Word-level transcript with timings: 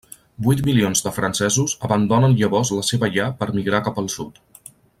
Vuit 0.45 0.61
milions 0.67 1.03
de 1.07 1.11
Francesos 1.17 1.75
abandonen 1.89 2.33
llavors 2.39 2.73
la 2.79 2.87
seva 2.89 3.11
llar 3.17 3.29
per 3.43 3.49
migrar 3.59 3.83
cap 3.91 4.01
al 4.05 4.11
sud. 4.15 4.43